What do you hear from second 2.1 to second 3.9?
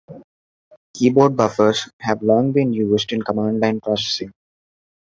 long been used in command-line